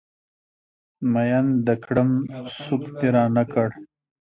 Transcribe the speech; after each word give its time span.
ميين 1.11 1.47
د 1.67 1.69
کړم 1.83 2.09
سوک 2.59 2.83
د 2.97 2.99
رانه 3.15 3.43
کړ 3.53 3.69